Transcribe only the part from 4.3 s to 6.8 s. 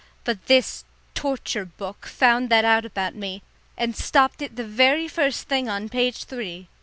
it the very first thing on page three.